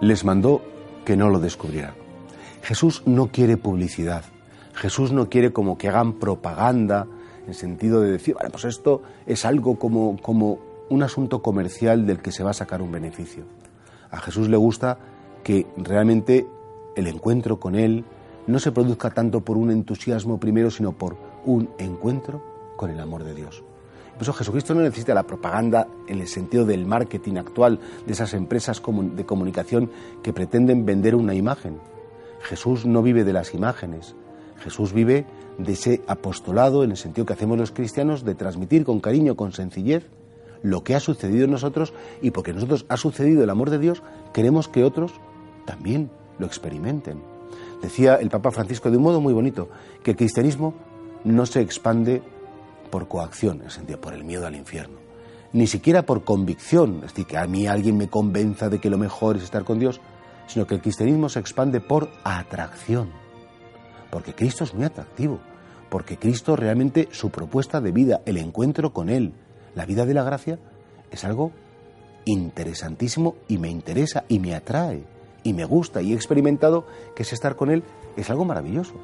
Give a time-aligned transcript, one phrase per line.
[0.00, 0.62] les mandó
[1.04, 1.94] que no lo descubrieran.
[2.62, 4.24] Jesús no quiere publicidad.
[4.74, 7.06] Jesús no quiere como que hagan propaganda
[7.46, 10.58] en sentido de decir, vale, pues esto es algo como, como
[10.88, 13.44] un asunto comercial del que se va a sacar un beneficio.
[14.10, 14.98] A Jesús le gusta
[15.42, 16.46] que realmente
[16.96, 18.04] el encuentro con Él
[18.46, 22.42] no se produzca tanto por un entusiasmo primero, sino por un encuentro
[22.76, 23.62] con el amor de Dios.
[24.20, 28.34] Por eso Jesucristo no necesita la propaganda en el sentido del marketing actual de esas
[28.34, 29.90] empresas de comunicación
[30.22, 31.78] que pretenden vender una imagen.
[32.42, 34.14] Jesús no vive de las imágenes.
[34.58, 35.24] Jesús vive
[35.56, 39.52] de ese apostolado en el sentido que hacemos los cristianos de transmitir con cariño, con
[39.52, 40.06] sencillez,
[40.62, 44.02] lo que ha sucedido en nosotros y porque nosotros ha sucedido el amor de Dios,
[44.34, 45.12] queremos que otros
[45.64, 47.22] también lo experimenten.
[47.80, 49.70] Decía el Papa Francisco de un modo muy bonito
[50.02, 50.74] que el cristianismo
[51.24, 52.20] no se expande
[52.90, 54.98] por coacción, en sentido, por el miedo al infierno,
[55.52, 58.98] ni siquiera por convicción, es decir, que a mí alguien me convenza de que lo
[58.98, 60.00] mejor es estar con Dios,
[60.46, 63.10] sino que el cristianismo se expande por atracción,
[64.10, 65.40] porque Cristo es muy atractivo,
[65.88, 69.32] porque Cristo realmente su propuesta de vida, el encuentro con Él,
[69.74, 70.58] la vida de la gracia,
[71.10, 71.52] es algo
[72.24, 75.02] interesantísimo y me interesa y me atrae
[75.42, 77.82] y me gusta y he experimentado que es estar con Él
[78.16, 78.94] es algo maravilloso.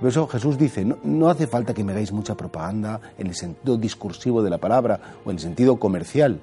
[0.00, 3.76] Por eso Jesús dice, no, hace falta que me hagáis mucha propaganda en el sentido
[3.76, 6.40] discursivo de la palabra o en el sentido comercial.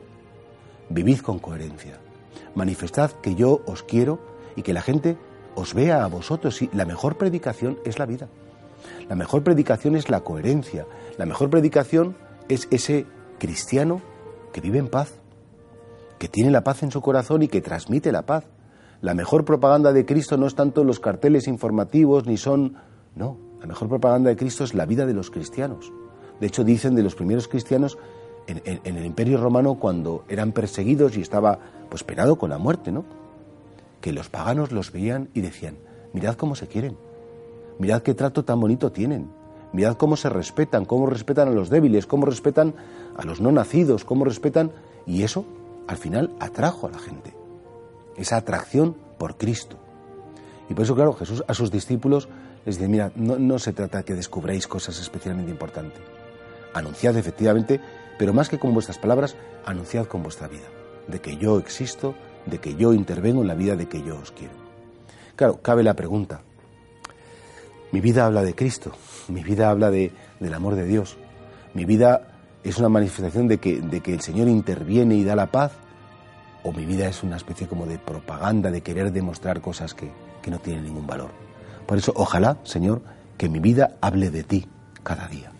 [0.89, 1.97] Vivid con coherencia.
[2.53, 4.19] Manifestad que yo os quiero
[4.55, 5.17] y que la gente
[5.55, 6.59] os vea a vosotros.
[6.71, 8.27] La mejor predicación es la vida.
[9.09, 10.85] La mejor predicación es la coherencia.
[11.17, 12.15] La mejor predicación
[12.49, 13.07] es ese
[13.39, 14.01] cristiano
[14.53, 15.13] que vive en paz,
[16.19, 18.45] que tiene la paz en su corazón y que transmite la paz.
[19.01, 22.75] La mejor propaganda de Cristo no es tanto los carteles informativos ni son...
[23.15, 25.91] No, la mejor propaganda de Cristo es la vida de los cristianos.
[26.39, 27.97] De hecho, dicen de los primeros cristianos
[28.47, 33.03] en, el Imperio Romano cuando eran perseguidos y estaba pues penado con la muerte, ¿no?
[34.01, 35.77] Que los paganos los veían y decían,
[36.13, 36.97] mirad cómo se quieren,
[37.79, 39.29] mirad qué trato tan bonito tienen,
[39.73, 42.75] mirad cómo se respetan, cómo respetan a los débiles, cómo respetan
[43.17, 44.71] a los no nacidos, cómo respetan...
[45.05, 45.45] Y eso,
[45.87, 47.33] al final, atrajo a la gente.
[48.17, 49.77] Esa atracción por Cristo.
[50.69, 52.27] Y por eso, claro, Jesús a sus discípulos
[52.67, 56.01] les dice, mira, no, se trata de que descubráis cosas especialmente importantes.
[56.73, 57.79] Anunciad efectivamente,
[58.19, 60.65] pero más que con vuestras palabras, anunciad con vuestra vida,
[61.07, 62.13] de que yo existo,
[62.45, 64.53] de que yo intervengo en la vida, de que yo os quiero.
[65.37, 66.41] Claro, cabe la pregunta.
[67.93, 68.91] Mi vida habla de Cristo,
[69.29, 70.11] mi vida habla de,
[70.41, 71.15] del amor de Dios,
[71.73, 72.33] mi vida
[72.65, 75.71] es una manifestación de que, el Señor interviene y da la paz,
[76.63, 80.11] o mi vida es una especie como de propaganda, de querer demostrar cosas que
[80.51, 81.47] no tienen ningún valor.
[81.87, 83.01] Por eso, ojalá, Señor,
[83.37, 84.67] que mi vida hable de ti
[85.03, 85.51] cada día.